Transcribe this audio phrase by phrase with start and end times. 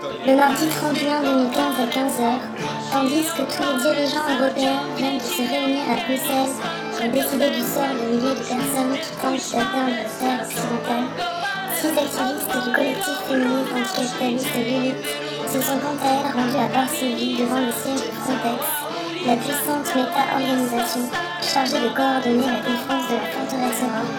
[0.00, 2.38] Le mardi 31 2015 à 15h,
[2.92, 6.54] tandis que tous les dirigeants européens viennent de se réunir à Bruxelles
[6.94, 11.10] pour décider du sort de milliers de personnes qui tentent d'atteindre la terre occidentale,
[11.74, 15.02] six activistes du collectif féministe anticapitaliste Lilith
[15.50, 18.62] se sont quant à elles rendus à Varsovie devant le siège de Frontex,
[19.26, 21.10] la puissante méta-organisation
[21.42, 24.14] chargée de coordonner la défense de la forteresse Europe,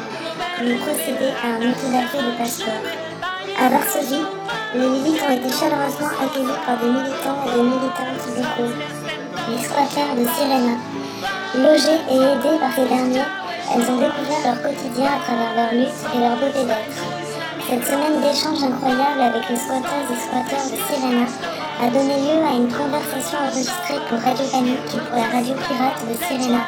[0.60, 3.09] pour procéder à un autodafé de passeport.
[3.62, 4.24] À Varsovie,
[4.74, 8.72] les Lilith ont été chaleureusement accueillis par des militants et des militantes locaux.
[9.52, 10.80] Les squatters de Sirena.
[11.60, 13.28] Logées et aidées par ces derniers,
[13.76, 17.04] elles ont découvert leur quotidien à travers leur lutte et leur beauté d'être.
[17.68, 21.28] Cette semaine d'échanges incroyables avec les squatters et squatteurs de Sirena
[21.84, 26.00] a donné lieu à une conversation enregistrée pour Radio Panique et pour la radio pirate
[26.08, 26.64] de Sirena.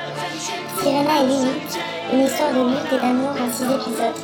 [0.75, 1.79] Sirena et Lilith,
[2.11, 4.19] une histoire de lutte et d'amour en six épisodes.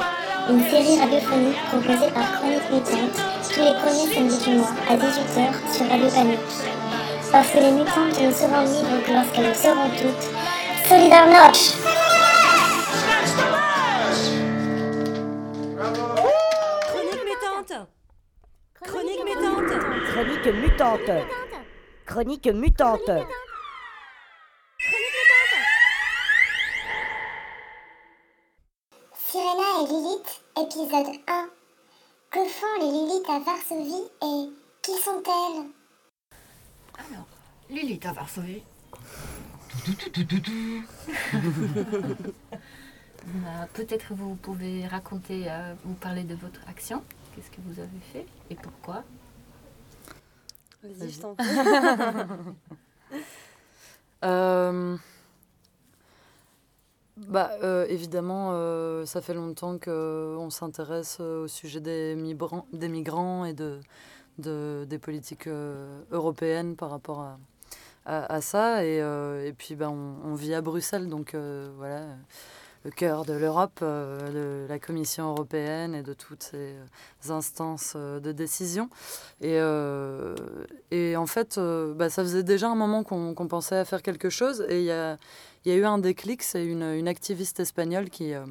[0.50, 3.22] Une série radiophonique proposée par Chronique Mutante
[3.54, 6.40] tous les premiers samedis du mois à 18h sur Radio Panique.
[7.32, 10.88] Parce que les mutantes ne seront libres que lorsqu'elles le seront toutes.
[10.88, 11.76] Solidarność
[16.88, 17.74] Chronique mutante
[18.86, 19.72] Chronique mutante
[20.14, 21.12] Chronique mutante.
[22.06, 23.28] Chronique mutante.
[29.30, 31.50] Sirena et Lilith, épisode 1.
[32.30, 34.50] Que font les Lilith à Varsovie et
[34.82, 35.70] qui sont-elles?
[36.98, 37.28] Alors,
[37.70, 38.64] Lilith à Varsovie.
[43.46, 47.04] Euh, Peut-être vous pouvez raconter, euh, vous parler de votre action.
[47.36, 49.04] Qu'est-ce que vous avez fait et pourquoi?
[50.82, 51.46] Vas-y, je t'en prie.
[54.24, 54.98] Euh,
[57.26, 62.90] bah, euh, évidemment, euh, ça fait longtemps qu'on s'intéresse euh, au sujet des migrants, des
[62.90, 63.80] migrants et de,
[64.38, 65.50] de- des politiques
[66.12, 67.38] européennes par rapport à,
[68.06, 68.86] à, ça.
[68.86, 71.36] Et, et puis, bah, on, vit à Bruxelles, donc
[71.78, 72.06] voilà,
[72.86, 76.76] le cœur de l'Europe, de la Commission européenne et de toutes ces
[77.30, 78.90] instances de décision.
[79.42, 79.58] Et,
[80.92, 81.60] et en fait,
[81.96, 84.66] bah, ça faisait déjà un moment qu'on qu'on pensait à faire quelque chose.
[84.70, 85.18] Et il y a,
[85.68, 88.46] il y a eu un déclic, c'est une, activiste espagnole qui, euh,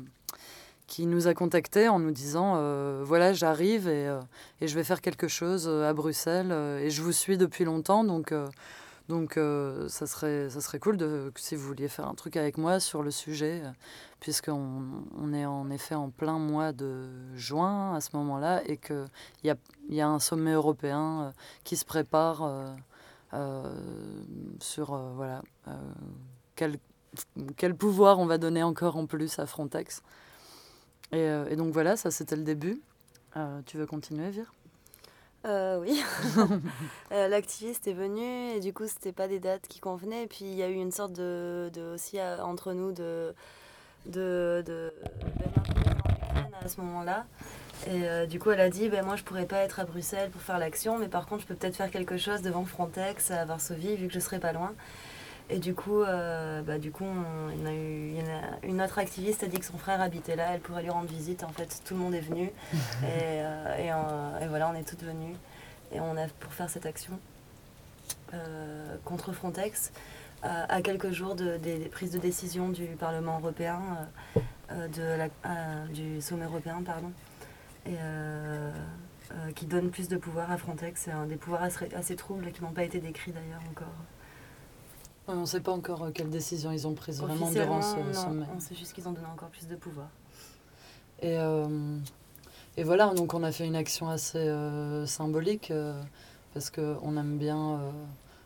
[0.86, 4.20] qui nous a contactés en nous disant euh, Voilà, j'arrive et, euh,
[4.60, 6.52] et je vais faire quelque chose à Bruxelles.
[6.52, 8.34] et je vous suis depuis longtemps, donc,
[9.08, 9.40] donc
[9.88, 13.02] ça, serait, ça serait cool de, si vous vouliez faire un truc avec moi sur
[13.02, 13.62] le sujet,
[14.20, 14.82] puisqu'on
[15.18, 19.06] on est en effet en plein mois de juin à ce moment-là et qu'il
[19.44, 19.56] y a,
[19.88, 21.32] y a un sommet européen
[21.64, 22.76] qui se prépare
[24.60, 25.40] sur voilà,
[26.56, 26.78] quel,
[27.56, 30.02] quel pouvoir on va donner encore en plus à Frontex.
[31.12, 32.80] Et, euh, et donc voilà, ça c'était le début.
[33.36, 34.52] Euh, tu veux continuer, Vire
[35.44, 36.02] Euh, oui.
[37.12, 40.24] Euh, L'activiste est venu et du coup, c'était pas des dates qui convenaient.
[40.24, 43.34] Et puis, il y a eu une sorte de, de aussi entre nous de
[44.06, 44.92] de, de,
[46.64, 47.26] à ce moment-là.
[47.86, 50.30] Et euh, du coup, elle a dit ben, Moi, je pourrais pas être à Bruxelles
[50.30, 53.44] pour faire l'action, mais par contre, je peux peut-être faire quelque chose devant Frontex à
[53.44, 54.74] Varsovie, vu que je serai pas loin.
[55.48, 58.22] Et du coup, euh, bah, du coup on- il y en a eu, il y
[58.22, 60.90] en a- une autre activiste a dit que son frère habitait là, elle pourrait lui
[60.90, 61.44] rendre visite.
[61.44, 62.50] En fait, tout le monde est venu.
[62.72, 65.36] et, euh, et, euh, et voilà, on est toutes venues.
[65.92, 67.18] Et on a pour faire cette action
[68.34, 69.92] euh, contre Frontex,
[70.42, 73.80] à quelques jours de- des, des prises de décision du Parlement européen,
[74.70, 77.10] de la- du sommet européen, pardon,
[77.86, 77.96] et
[79.56, 81.08] qui donne plus de pouvoir à Frontex.
[81.28, 83.94] Des pouvoirs assez, assez troubles qui n'ont pas été décrits d'ailleurs encore.
[85.28, 88.12] On ne sait pas encore euh, quelles décisions ils ont prises vraiment durant ce non,
[88.12, 88.46] sommet.
[88.54, 90.08] on sait juste qu'ils ont donné encore plus de pouvoir.
[91.22, 91.98] Et, euh,
[92.76, 96.00] et voilà, donc on a fait une action assez euh, symbolique euh,
[96.52, 97.80] parce qu'on aime bien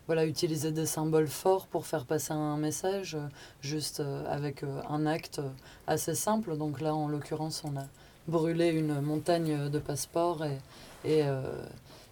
[0.07, 3.17] voilà, utiliser des symboles forts pour faire passer un message,
[3.61, 5.41] juste avec un acte
[5.87, 6.57] assez simple.
[6.57, 7.85] Donc là, en l'occurrence, on a
[8.27, 10.59] brûlé une montagne de passeports et,
[11.05, 11.23] et,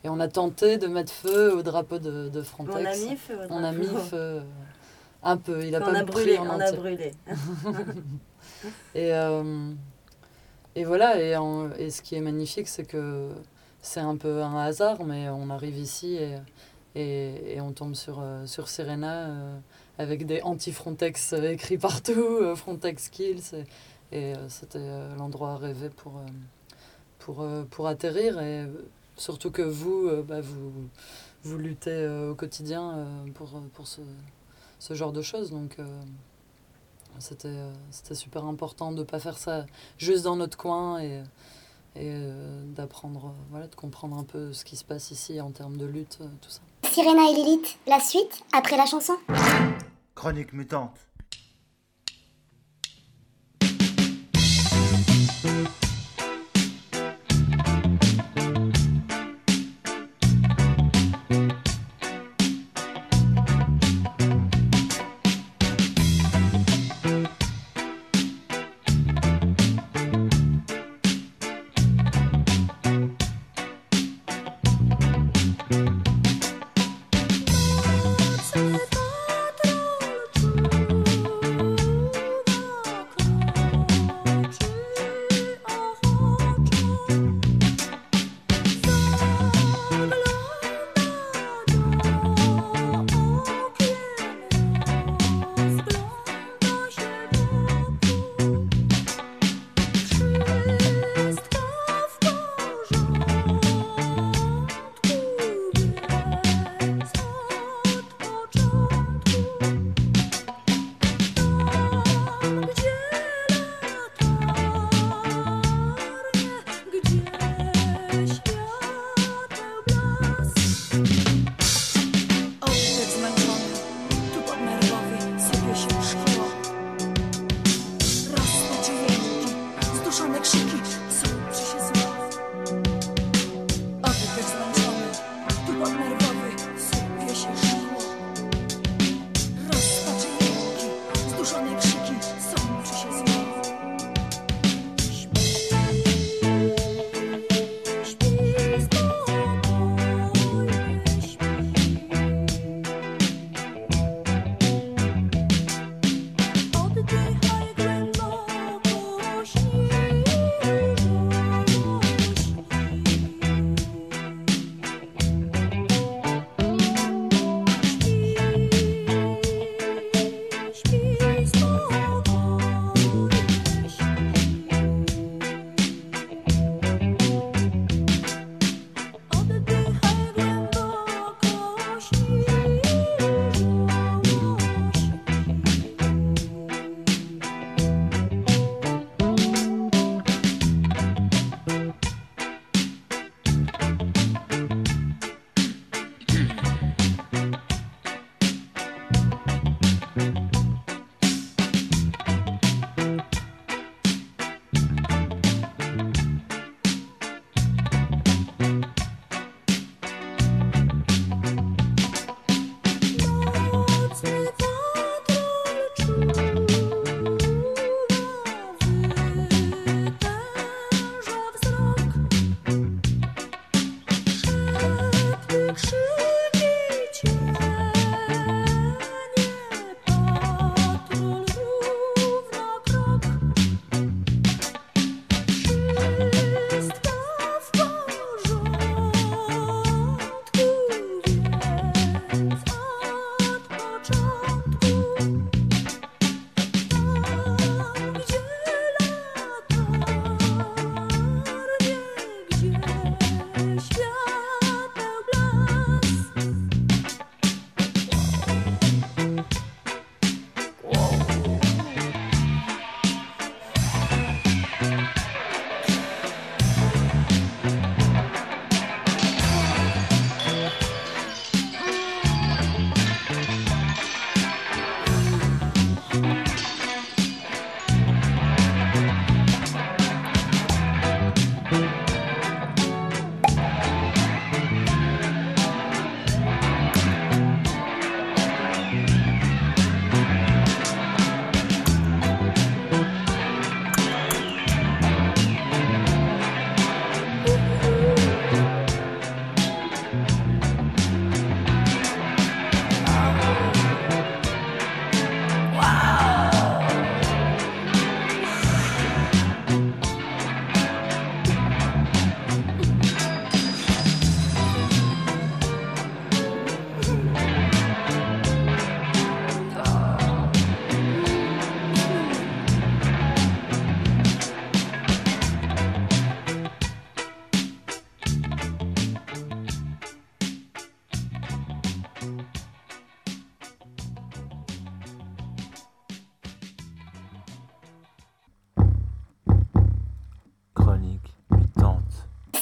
[0.04, 2.76] et on a tenté de mettre feu au drapeau de, de Frontex.
[2.78, 4.40] On a mis feu au On a mis feu euh,
[5.22, 7.12] un peu, il a on pas a brûlé, on a brûlé.
[8.94, 9.72] Et, euh,
[10.74, 13.28] et voilà, et, en- et ce qui est magnifique, c'est que
[13.80, 16.36] c'est un peu un hasard, mais on arrive ici et,
[16.94, 19.58] et, et on tombe sur, euh, sur Serena euh,
[19.98, 23.42] avec des anti-Frontex écrits partout, euh, Frontex Kills,
[24.12, 26.20] et, et, c'était l'endroit rêvé pour,
[27.18, 28.66] pour, pour atterrir, et
[29.18, 30.72] surtout que vous, euh, bah, vous,
[31.42, 34.00] vous luttez euh, au quotidien euh, pour, pour ce,
[34.78, 35.76] ce genre de choses, donc...
[35.78, 35.84] euh,
[37.20, 39.66] c'était euh, c'était super important de ne pas faire ça
[39.96, 41.24] juste dans notre coin et,
[41.96, 45.50] et euh, d'apprendre, euh, voilà, de comprendre un peu ce qui se passe ici en
[45.50, 46.60] termes de lutte, euh, tout ça.
[46.88, 49.14] Sirena et Lilith, la suite, après la chanson
[50.14, 50.92] Chronique mutante.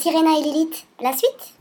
[0.06, 0.86] Sirena et Lilith.
[1.02, 1.52] La suite?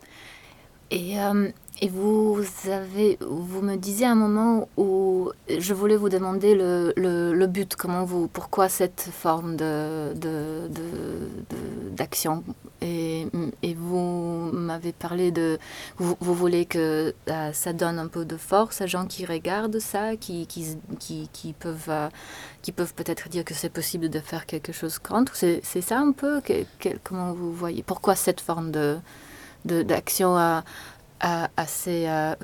[0.92, 1.50] Et, euh,
[1.82, 7.48] et vous avez, vous me disiez un moment où je voulais vous demander le, le,
[7.48, 12.44] but, comment vous, pourquoi cette forme de, de, de- de- d'action.
[12.84, 13.25] Et,
[13.66, 15.58] et vous m'avez parlé de,
[15.98, 20.16] vous, voulez que euh, ça donne un peu de force à gens qui regardent ça,
[20.16, 20.78] qui, qui,
[21.34, 22.10] qui, peuvent, euh,
[22.62, 25.36] qui peuvent peut-être dire que c'est possible de faire quelque chose contre.
[25.36, 26.64] C'est, ça un peu que-
[27.04, 29.00] Comment vous voyez Pourquoi cette forme de,
[29.66, 30.38] d'action
[31.20, 32.36] assez euh,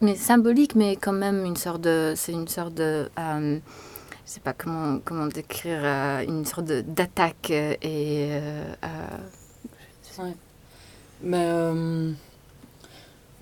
[0.00, 3.58] mais symbolique mais quand même une sorte de c'est une sorte de euh,
[4.24, 5.84] je sais pas comment comment décrire
[6.26, 8.40] une sorte d'attaque et.
[11.24, 12.12] Mais euh,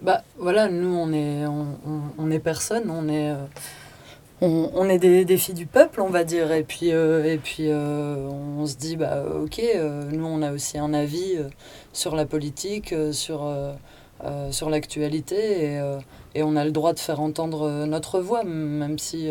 [0.02, 1.66] bah voilà, nous on est on,
[2.16, 3.34] on- est personne, on est
[4.42, 6.52] euh, des, filles du peuple, on va dire.
[6.52, 9.60] Et puis euh, et puis on se dit bah ok,
[10.12, 11.38] nous on a aussi un avis
[11.92, 13.42] sur la politique, sur
[14.70, 15.80] l'actualité et,
[16.36, 19.28] et on a le droit de faire entendre notre voix, même si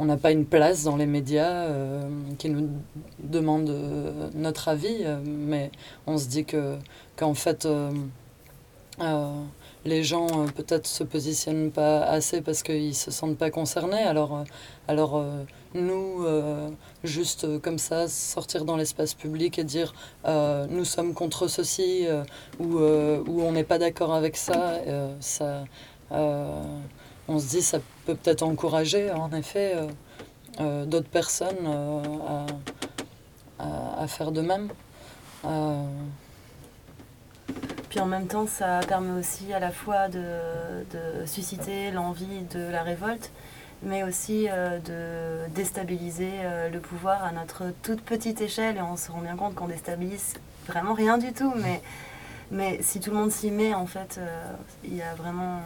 [0.00, 2.00] on n'a pas une place dans les médias euh,
[2.38, 2.70] qui nous
[3.18, 5.70] demandent euh, notre avis, euh, mais
[6.06, 6.76] on se dit que
[7.16, 7.68] qu'en fait
[9.86, 10.26] les gens
[10.56, 14.02] peut-être se positionnent pas assez parce qu'ils se sentent pas concernés.
[14.02, 14.44] Alors,
[14.88, 15.24] alors
[15.74, 16.26] nous,
[17.02, 19.94] juste comme ça, sortir dans l'espace public et dire
[20.26, 22.06] nous sommes contre ceci
[22.58, 24.80] ou, ou on n'est pas d'accord avec ça,
[25.20, 25.64] ça
[27.30, 29.86] on se dit ça peut peut-être encourager en effet euh,
[30.60, 32.46] euh, d'autres personnes euh,
[33.60, 34.68] à, à, faire de même.
[37.88, 40.22] Puis en même temps, ça permet aussi à la fois de,
[40.92, 43.30] de susciter l'envie de la révolte,
[43.82, 46.30] mais aussi de déstabiliser
[46.72, 48.76] le pouvoir à notre toute petite échelle.
[48.76, 50.34] Et on se rend bien compte qu'on déstabilise
[50.68, 51.52] vraiment rien du tout.
[51.56, 51.82] Mais,
[52.52, 54.20] mais si tout le monde s'y met, en fait,
[54.84, 55.60] il y a vraiment,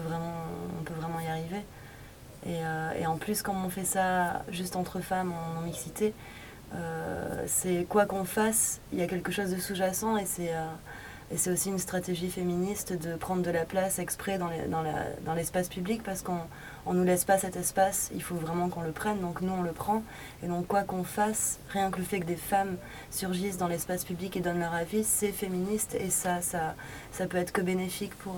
[0.00, 0.34] vraiment,
[0.78, 1.62] on peut vraiment y arriver.
[2.46, 6.14] Et, euh, et en plus, comme on fait ça juste entre femmes en mixité,
[6.74, 11.52] euh, c'est quoi qu'on fasse, il y a quelque chose de sous-jacent et c'est euh,
[11.52, 16.38] aussi une stratégie féministe de prendre de la place exprès dans, l'espace public parce qu'on
[16.86, 19.62] on nous laisse pas cet espace, il faut vraiment qu'on le prenne, donc nous on
[19.62, 20.02] le prend.
[20.44, 22.76] Et donc quoi qu'on fasse, rien que le fait que des femmes
[23.10, 26.74] surgissent dans l'espace public et donnent leur avis, c'est féministe et ça, ça,
[27.10, 28.36] ça peut être que bénéfique pour,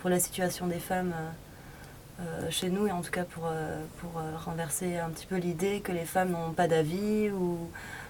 [0.00, 3.80] pour la situation des femmes euh, euh, chez nous et en tout cas pour, euh,
[4.00, 7.58] pour renverser un petit peu l'idée que les femmes n'ont pas d'avis ou,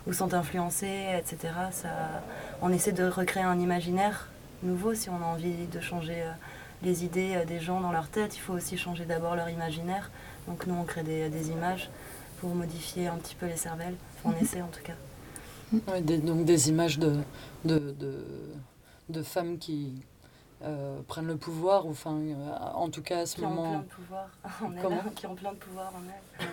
[0.06, 1.52] ou sont influencées, etc.
[1.72, 1.88] Ça,
[2.62, 4.28] on essaie de recréer un imaginaire
[4.62, 6.22] nouveau si on a envie de changer
[6.82, 8.36] les idées des gens dans leur tête.
[8.36, 10.10] Il faut aussi changer d'abord leur imaginaire.
[10.46, 11.90] Donc nous, on crée des, des images
[12.40, 13.94] pour modifier un petit peu les cervelles.
[14.24, 14.94] Enfin, on essaie en tout cas.
[15.92, 17.18] Ouais, des- donc des images de,
[17.64, 18.24] de, de,
[19.10, 20.02] de femmes qui
[20.62, 23.54] euh, prennent le pouvoir, ou enfin, euh, en tout cas à ce Qui ont plein
[23.54, 23.78] moment.
[23.78, 24.28] de pouvoir
[24.62, 24.82] en elles.
[24.82, 26.02] Comment Qui ont plein de pouvoir en
[26.40, 26.48] elles.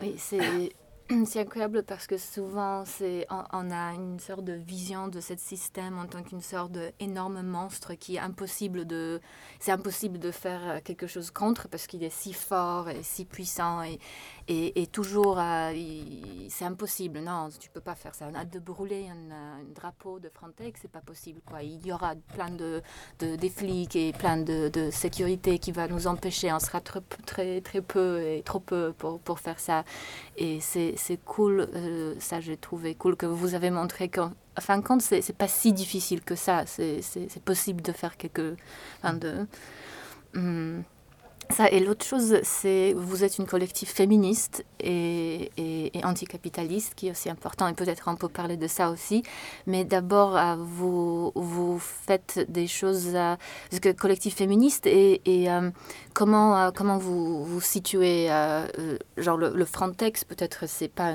[0.00, 0.72] Oui, c'est
[1.26, 5.36] c'est incroyable parce que souvent c'est on, on a une sorte de vision de ce
[5.36, 9.20] système en tant qu'une sorte d'énorme monstre qui est impossible de
[9.58, 13.82] c'est impossible de faire quelque chose contre parce qu'il est si fort et si puissant
[13.82, 13.98] et,
[14.50, 15.72] et, et toujours euh,
[16.48, 17.20] c'est impossible.
[17.20, 18.26] Non tu peux pas faire ça.
[18.30, 21.62] On a de brûler un, euh, un drapeau de Frontex c'est pas possible quoi.
[21.62, 22.82] Il y aura plein de,
[23.20, 26.52] de des flics et plein de, de sécurité qui va nous empêcher.
[26.52, 29.84] On sera très très très peu et trop peu pour, pour faire ça.
[30.36, 34.78] Et c'est cool, euh, ça j'ai trouvé cool que vous avez montré qu'en en fin
[34.78, 36.64] de compte, c'est pas si difficile que ça.
[36.66, 38.56] C'est possible de faire quelque.
[38.98, 39.46] Enfin de,
[40.34, 40.82] hum,
[41.50, 47.08] ça, et l'autre chose, c'est vous êtes une collectif féministe et, et, et anticapitaliste, qui
[47.08, 49.22] est aussi important, et peut-être on peut parler de ça aussi.
[49.66, 55.70] Mais d'abord, vous, faites des choses, parce que collectif féministe, et, euh,
[56.14, 61.14] comment, euh, comment vous vous situez, euh, euh, genre le, Frontex, peut-être c'est pas,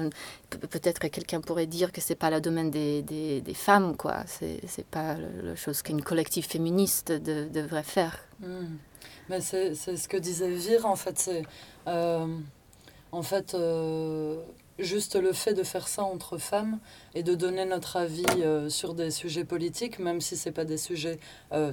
[0.49, 4.23] peut-être que quelqu'un pourrait dire que c'est pas le domaine des, des, femmes, quoi.
[4.27, 8.19] C'est pas la chose qu'une collectif féministe de- devrait faire.
[8.39, 8.77] Hmm.
[9.29, 11.17] Mais c'est ce que disait Vire, en fait.
[11.19, 11.43] C'est
[11.87, 12.27] euh,
[13.11, 14.41] en fait euh,
[14.79, 16.79] juste le fait de faire ça entre femmes
[17.15, 20.77] et de donner notre avis euh, sur des sujets politiques, même si c'est pas des
[20.77, 21.19] sujets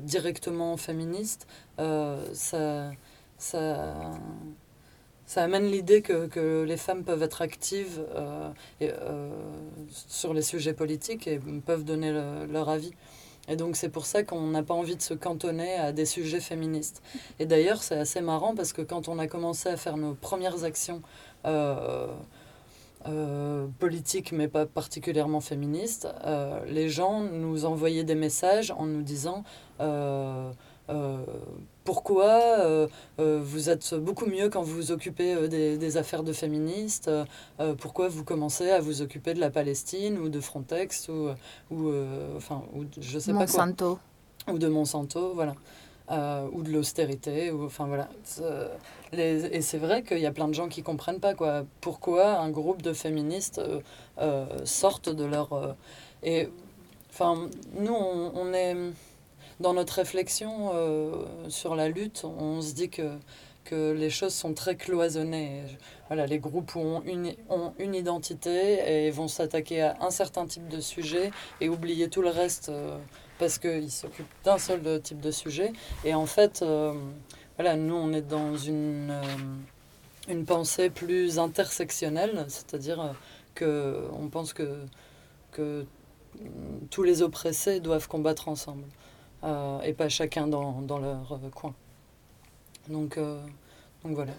[0.02, 1.47] directement féministes,
[1.78, 2.92] ça,
[3.38, 4.12] ça,
[5.26, 8.00] ça amène l'idée que, que les femmes peuvent être actives
[9.90, 12.92] sur les sujets politiques et peuvent donner le- leur avis.
[13.49, 16.40] Et donc c'est pour ça qu'on n'a pas envie de se cantonner à des sujets
[16.40, 17.02] féministes.
[17.38, 20.64] Et d'ailleurs c'est assez marrant parce que quand on a commencé à faire nos premières
[20.64, 21.02] actions
[21.44, 22.06] euh,
[23.08, 29.02] euh, politique, mais pas particulièrement féministe, euh, les gens nous envoyaient des messages en nous
[29.02, 29.42] disant
[31.84, 32.30] pourquoi
[32.61, 32.87] euh,
[33.18, 37.08] euh, vous êtes beaucoup mieux quand vous vous occupez euh, des, des affaires de féministes,
[37.08, 41.28] euh, pourquoi vous commencez à vous occuper de la Palestine ou de Frontex ou,
[41.70, 43.99] ou euh, enfin, ou de- je sais pas quoi Monsanto.
[44.52, 45.54] ou de Monsanto, voilà,
[46.11, 48.08] Euh, ou de l'austérité, ou enfin voilà.
[49.12, 51.64] Les- et c'est vrai qu'il y a plein de gens qui comprennent pas quoi.
[51.80, 53.80] Pourquoi un groupe de féministes euh,
[54.18, 55.72] euh, sortent de leur euh,
[56.25, 56.49] et
[57.11, 58.76] enfin nous on, on est
[59.62, 63.09] dans notre réflexion euh, sur la lutte, on se dit que
[63.64, 65.62] que les choses sont très cloisonnées.
[66.09, 70.66] Voilà, les groupes ont une, ont une identité et vont s'attaquer à un certain type
[70.66, 72.99] de sujet et oublier tout le reste euh,
[73.38, 75.73] parce qu'ils s'occupent d'un seul de- type de sujet.
[76.04, 76.92] Et en fait, euh,
[77.57, 79.23] voilà, nous, on est dans une, euh,
[80.28, 83.12] une pensée plus intersectionnelle, c'est-à-dire euh,
[83.54, 84.87] que on pense que,
[85.52, 85.87] que
[86.90, 88.87] tous les oppressés doivent combattre ensemble
[89.44, 91.75] euh, et pas chacun dans, dans leur euh, coin.
[92.88, 93.40] Donc, euh,
[94.04, 94.32] donc voilà.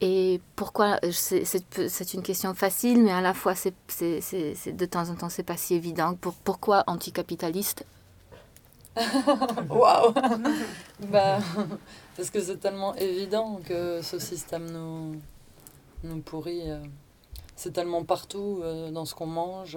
[0.00, 5.28] Et pourquoi c'est une question facile, mais à la fois, c'est de temps en temps,
[5.28, 6.14] c'est pas si évident.
[6.14, 7.84] Pour, pourquoi anticapitaliste?
[9.70, 10.12] Waouh
[11.10, 11.38] bah,
[12.16, 15.16] Parce que c'est tellement évident que ce système nous,
[16.04, 16.62] nous pourrit.
[17.56, 18.62] C'est tellement partout,
[18.92, 19.76] dans ce qu'on mange,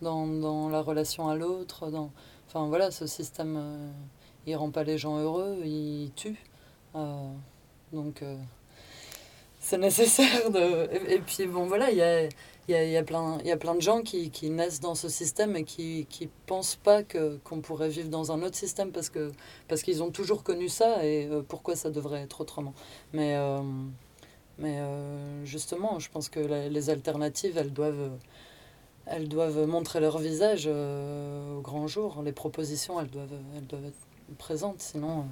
[0.00, 1.90] dans, dans la relation à l'autre.
[1.90, 2.12] Dans...
[2.48, 3.90] Enfin voilà, ce système, euh,
[4.46, 6.36] il rend pas les gens heureux, il tue.
[6.94, 7.32] Euh,
[7.92, 8.36] donc euh,
[9.60, 10.50] c'est nécessaire.
[11.08, 12.24] Et, puis bon voilà, il y a,
[12.68, 15.08] y, a, y, a plein, y a plein de gens qui, qui naissent dans ce
[15.08, 19.10] système et qui ne pensent pas que, qu'on pourrait vivre dans un autre système parce,
[19.10, 19.32] que,
[19.68, 22.74] parce qu'ils ont toujours connu ça et euh, pourquoi ça devrait être autrement.
[23.12, 23.36] Mais,
[24.58, 24.80] mais
[25.44, 28.12] justement, je pense que les alternatives, elles doivent,
[29.06, 32.22] elles doivent montrer leur visage euh, au grand jour.
[32.24, 33.32] Les propositions, elles doivent,
[33.86, 35.26] être présentes, sinon...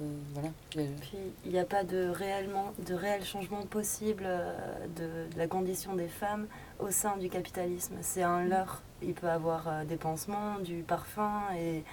[0.00, 0.48] euh, voilà.
[0.70, 4.56] Puis il n'y a pas de, réellement, de réel changement possible euh,
[4.96, 6.46] de, la condition des femmes
[6.78, 7.96] au sein du capitalisme.
[8.00, 8.82] C'est un leurre.
[9.02, 11.84] Il peut avoir des pansements, du parfum et,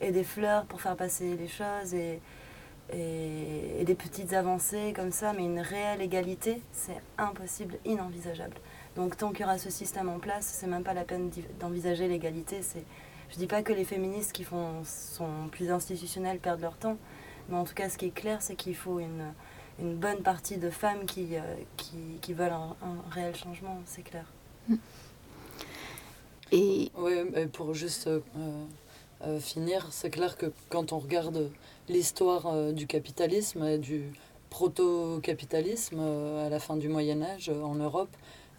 [0.00, 2.20] des fleurs pour faire passer les choses et,
[2.92, 8.56] et des petites avancées comme ça, mais une réelle égalité, c'est impossible, inenvisageable.
[8.98, 11.30] Donc tant qu'il y aura ce système en place, c'est même pas la peine
[11.60, 12.62] d'envisager l'égalité.
[12.62, 12.82] C'est,
[13.30, 16.98] je dis pas que les féministes qui font, sont plus institutionnelles perdent leur temps,
[17.48, 19.32] mais en tout cas, ce qui est clair, c'est qu'il faut une,
[19.78, 21.40] une bonne partie de femmes qui, euh,
[21.76, 24.24] qui, qui veulent un, un réel changement, c'est clair.
[26.50, 27.12] Et Oui,
[27.52, 28.20] pour juste euh,
[29.22, 31.52] euh, finir, c'est clair que quand on regarde
[31.88, 34.12] l'histoire euh, du capitalisme et du
[34.50, 38.10] proto-capitalisme euh, à la fin du Moyen Âge euh, en Europe,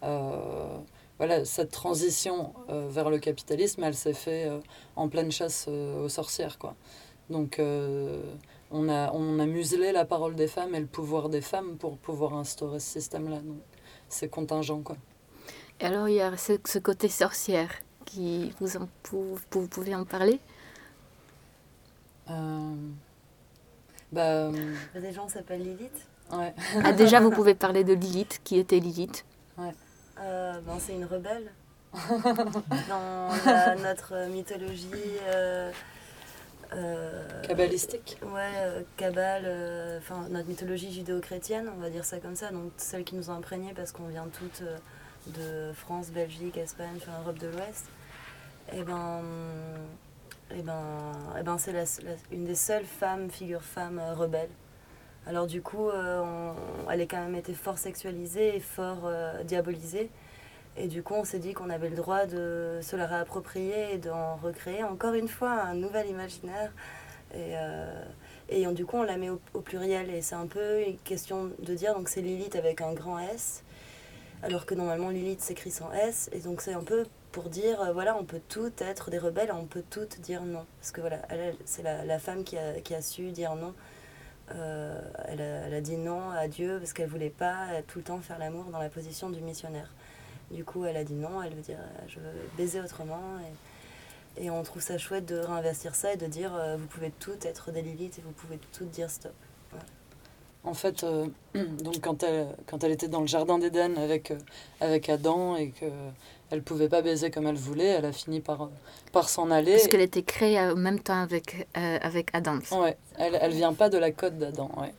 [0.02, 4.60] voilà, cette transition euh, vers le capitalisme, elle s'est faite euh,
[4.96, 6.58] en pleine chasse euh, aux sorcières.
[6.58, 6.74] Quoi.
[7.28, 8.22] Donc euh,
[8.70, 11.98] on, a, on a muselé la parole des femmes et le pouvoir des femmes pour
[11.98, 13.40] pouvoir instaurer ce système-là.
[13.40, 13.60] Donc
[14.08, 14.80] c'est contingent.
[14.82, 14.96] Quoi.
[15.80, 17.70] Et alors, il y a ce, ce côté sorcière
[18.04, 20.40] qui vous, en, pou- vous pouvez en parler?
[22.28, 22.74] Euh,
[24.12, 26.06] bah, euh, Des gens s'appellent Lilith?
[26.32, 26.54] ouais.
[26.84, 28.40] ah, Déjà, vous pouvez parler de Lilith.
[28.44, 29.24] Qui était Lilith
[30.20, 31.50] Euh, ben, c'est une rebelle.
[32.88, 34.90] Dans la- notre mythologie.
[35.28, 35.70] euh,
[36.72, 38.18] euh, Kabbalistique.
[38.22, 42.70] Ouais, euh, Kabbale, euh, enfin notre mythologie judéo-chrétienne, on va dire ça comme ça, donc
[42.76, 44.62] celle qui nous a imprégnés parce qu'on vient toutes
[45.34, 47.86] de France, Belgique, Espagne, enfin Europe de l'Ouest.
[48.72, 49.20] Et ben,
[50.54, 54.48] et ben, et ben c'est la- la- une des seules femmes, figure femme euh, rebelle.
[55.26, 56.52] Alors du coup, euh,
[56.90, 60.10] elle a quand même été fort sexualisée et fort euh, diabolisée.
[60.76, 63.98] Et du coup, on s'est dit qu'on avait le droit de se la réapproprier et
[63.98, 66.72] d'en recréer encore une fois un nouvel imaginaire.
[67.34, 70.10] Et, euh, du coup, on la met au, pluriel.
[70.10, 73.62] Et c'est un peu une question de dire, donc c'est Lilith avec un grand S,
[74.42, 76.30] alors que normalement Lilith s'écrit sans S.
[76.32, 79.66] Et donc c'est un peu pour dire, voilà, on peut toutes être des rebelles, on
[79.66, 80.64] peut toutes dire non.
[80.80, 81.20] Parce que voilà,
[81.64, 83.74] c'est la, femme qui a su dire non.
[84.54, 88.38] Euh, elle, a, dit non à Dieu parce qu'elle voulait pas tout le temps faire
[88.38, 89.92] l'amour dans la position du missionnaire.
[90.50, 93.38] Du coup, elle a dit non, elle veut dire euh, je veux baiser autrement.
[94.36, 97.12] Et, et on trouve ça chouette de réinvestir ça et de dire euh, vous pouvez
[97.18, 99.34] toutes être des Lilith et vous pouvez toutes dire stop.
[100.62, 101.04] En fait,
[101.54, 104.32] donc quand elle, quand elle était dans le jardin d'Éden avec,
[104.80, 105.86] avec Adam et que
[106.50, 108.68] elle pouvait pas baiser comme elle voulait, elle a fini par, euh,
[109.12, 109.72] par s'en aller.
[109.72, 112.58] Parce qu'elle était créée en même temps avec, euh, avec Adam.
[112.72, 114.92] Ouais, elle, elle vient pas de la côte d'Adam, ouais.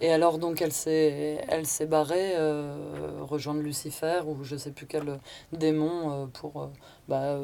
[0.00, 2.76] Et alors, donc, elle s'est, elle s'est barrée euh,
[3.22, 5.18] rejoindre Lucifer ou je sais plus quel
[5.52, 6.66] démon euh, pour euh,
[7.08, 7.38] bah,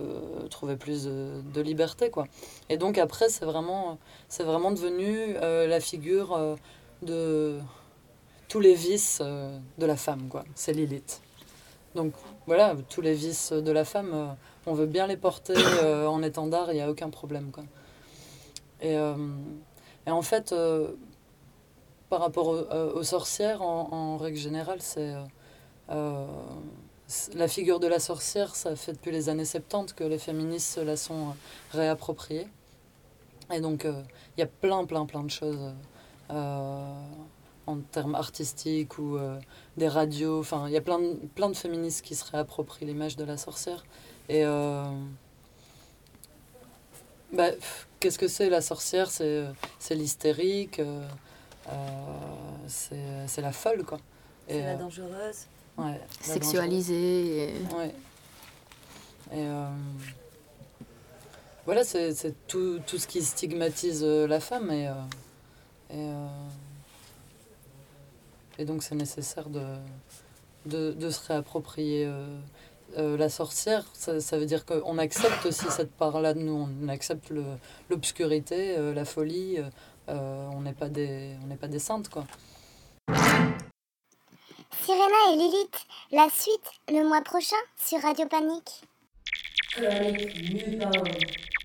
[0.50, 2.26] trouver plus de, de liberté, quoi.
[2.68, 6.58] Et donc, après, c'est vraiment, c'est vraiment devenu la figure
[7.00, 7.58] de
[8.48, 10.44] tous les vices de la femme, quoi.
[10.54, 11.22] C'est Lilith.
[11.94, 12.12] Donc,
[12.46, 14.26] voilà, tous les vices de la femme, euh,
[14.66, 17.64] on veut bien les porter euh, en étendard, il n'y a aucun problème, quoi.
[18.80, 19.14] Et, euh,
[20.06, 20.54] et en fait,
[22.08, 25.14] par rapport au- aux sorcières, en, règle générale, c'est
[27.34, 30.80] la figure de la sorcière, ça fait depuis les années 70 que les féministes se
[30.80, 31.34] la sont
[31.72, 32.48] réappropriées.
[33.52, 35.72] Et donc, il y a plein, plein, plein de choses
[37.66, 39.38] en termes artistiques ou euh,
[39.76, 40.40] des radios.
[40.40, 43.36] Enfin, il y a plein de, plein de féministes qui se réapproprient l'image de la
[43.36, 43.84] sorcière.
[44.28, 44.84] Et euh,
[47.32, 47.48] bah,
[48.00, 49.10] qu'est-ce que c'est la sorcière?
[49.10, 49.44] C'est
[49.78, 51.06] c'est l'hystérique, euh,
[51.68, 51.72] euh,
[52.66, 53.98] c'est c'est la folle, quoi.
[54.48, 55.46] Et, C'est la euh, dangereuse.
[55.78, 57.48] ouais, la Sexualisé.
[57.48, 57.78] et- dangereuse.
[57.78, 57.94] Ouais.
[59.34, 59.68] Et euh,
[61.64, 64.70] voilà, c'est c'est tout, tout ce qui stigmatise la femme.
[64.70, 64.92] Et, euh,
[65.90, 66.26] et, euh,
[68.62, 69.64] et donc, c'est nécessaire de,
[70.66, 72.38] de, de se réapproprier euh,
[72.96, 73.84] euh, la sorcière.
[73.92, 76.68] Ça, ça veut dire qu'on accepte aussi cette part-là de nous.
[76.84, 77.32] On accepte
[77.90, 79.58] l'obscurité, euh, la folie.
[80.08, 82.24] euh, on n'est pas, des- on n'est pas des saintes, quoi.
[84.84, 88.82] Sirena et Lilith, la suite le mois prochain sur Radio Panique.
[89.74, 90.78] Chronique.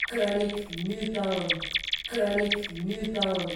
[0.07, 1.19] Chronique.
[2.09, 3.47] Chronique mutant.